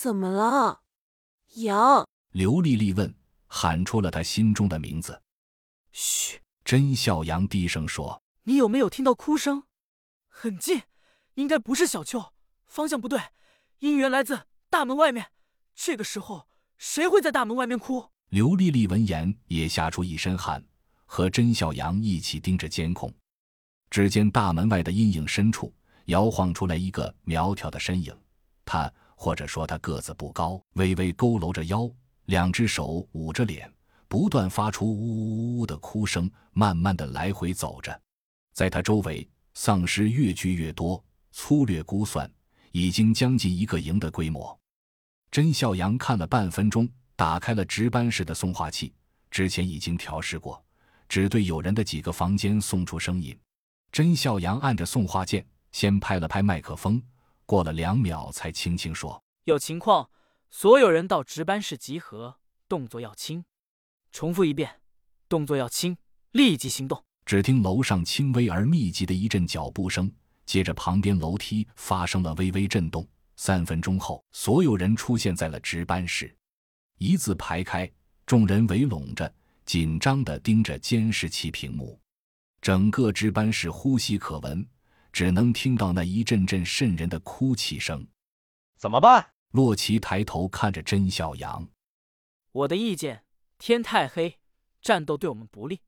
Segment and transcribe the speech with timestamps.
[0.00, 0.82] 怎么了？
[1.56, 3.12] 杨刘丽丽问，
[3.48, 5.20] 喊出了她心中的名字。
[5.90, 9.64] 嘘，甄小阳低声说：“你有没有听到哭声？
[10.28, 10.82] 很近，
[11.34, 12.32] 应该不是小秋，
[12.68, 13.20] 方向不对，
[13.80, 15.32] 音源来自大门外面。
[15.74, 16.46] 这个时候，
[16.76, 20.64] 谁会在大门外面哭？”刘丽丽闻言也吓出一身汗，
[21.06, 23.12] 和甄小阳一起盯着监控。
[23.90, 25.74] 只见大门外的阴影深处
[26.04, 28.16] 摇晃出来一个苗条的身影，
[28.64, 28.88] 他。
[29.20, 31.90] 或者说他个子不高，微微佝偻着腰，
[32.26, 33.68] 两只手捂着脸，
[34.06, 38.00] 不断发出呜呜呜的哭声，慢慢的来回走着。
[38.54, 42.30] 在他周围，丧尸越聚越多，粗略估算，
[42.70, 44.56] 已经将近一个营的规模。
[45.32, 48.94] 甄笑阳看了半分钟，打开了值班室的送话器，
[49.32, 50.64] 之前已经调试过，
[51.08, 53.36] 只对有人的几个房间送出声音。
[53.90, 57.02] 甄笑阳按着送话键，先拍了拍麦克风。
[57.48, 60.10] 过了两秒，才轻轻说：“有情况，
[60.50, 62.36] 所有人到值班室集合，
[62.68, 63.42] 动作要轻。
[64.12, 64.82] 重复一遍，
[65.30, 65.96] 动作要轻，
[66.32, 70.12] 立即行动。”只听楼上轻微而密集的一阵脚步声，
[70.44, 73.08] 接着旁边楼梯发生了微微震动。
[73.36, 76.36] 三分钟后，所有人出现在了值班室，
[76.98, 77.90] 一字排开，
[78.26, 81.98] 众人围拢着，紧张地盯着监视器屏幕，
[82.60, 84.68] 整个值班室呼吸可闻。
[85.12, 88.08] 只能听到那一阵阵渗人的哭泣声，
[88.76, 89.32] 怎么办？
[89.50, 91.70] 洛奇抬头看着甄小阳，
[92.52, 93.24] 我的意见：
[93.56, 94.38] 天太黑，
[94.82, 95.80] 战斗对我们不利，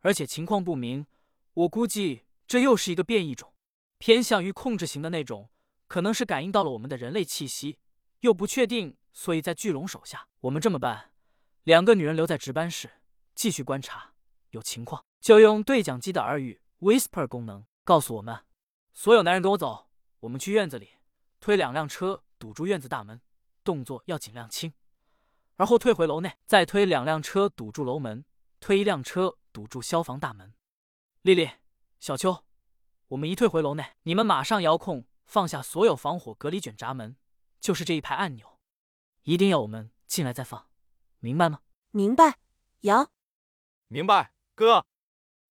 [0.00, 1.06] 而且情况不明。
[1.54, 3.54] 我估计这又是一个变异种，
[3.98, 5.50] 偏向于控制型的那种，
[5.88, 7.78] 可能是感应到了我们的人类气息，
[8.20, 10.28] 又不确定，所以在巨龙手下。
[10.40, 11.12] 我们这么办：
[11.64, 12.90] 两个女人留在值班室，
[13.34, 14.12] 继续观察，
[14.50, 18.44] 有情况就用对讲机的耳语 whisper 功能告诉我们。
[18.94, 19.88] 所有男人跟我走，
[20.20, 20.90] 我们去院子里
[21.40, 23.20] 推两辆车堵住院子大门，
[23.64, 24.72] 动作要尽量轻。
[25.56, 28.24] 而后退回楼内，再推两辆车堵住楼门，
[28.60, 30.54] 推一辆车堵住消防大门。
[31.22, 31.50] 丽丽、
[32.00, 32.44] 小秋，
[33.08, 37.16] 我们一退回楼内，你们马上遥控放下所有防火隔离卷闸门，
[37.60, 38.58] 就是这一排按钮，
[39.22, 40.68] 一定要我们进来再放，
[41.20, 41.60] 明白吗？
[41.90, 42.38] 明白，
[42.80, 43.10] 杨。
[43.88, 44.86] 明白，哥。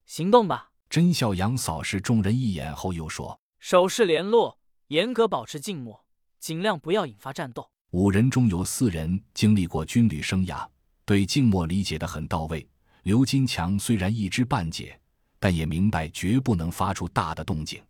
[0.05, 0.70] 行动吧。
[0.91, 6.03] 甄笑阳扫视众人一眼后，又说：“手势联络，严格保持静默，
[6.38, 10.68] 尽量不要引发战斗。”五人中有四人经历过军旅生涯，
[11.06, 12.68] 对静默理解的很到位。
[13.03, 15.00] 刘金强虽然一知半解，
[15.40, 17.81] 但也明白绝不能发出大的动静。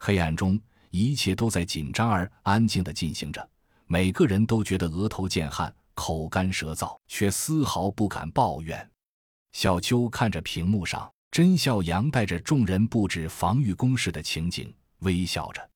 [0.00, 3.48] 黑暗中，一切都在紧张而安静的进行着，
[3.86, 8.90] 每个人都觉得额头见汗、口干舌燥，却丝毫不敢抱怨。
[9.52, 11.08] 小秋看着屏幕上。
[11.34, 15.68] 甄笑阳带着众人布置防御工事的情景，微笑着。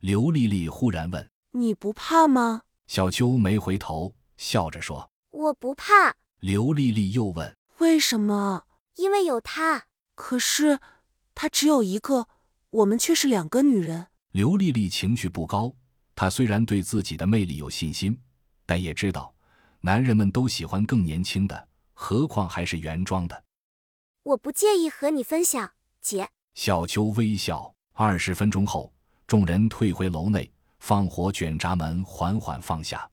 [0.00, 8.64] 刘丽丽忽然问：“你不怕吗？”小秋没回头，笑着说：“我不怕。”刘丽丽又问：“为什么
[8.96, 9.86] ？”“因为有他。
[10.14, 10.78] ”“可是
[11.34, 12.28] 他只有一个，
[12.68, 15.74] 我们却是两个女人。”刘丽丽情绪不高，
[16.14, 18.20] 她虽然对自己的魅力有信心，
[18.66, 19.34] 但也知道
[19.80, 23.44] 男人们都喜欢更年轻的，何况还是原装的。
[24.24, 26.28] 我不介意和你分享，姐。
[26.54, 27.74] 小秋微笑。
[27.94, 28.92] 二十分钟后，
[29.26, 33.10] 众人退回楼内，放火卷闸门缓缓放下。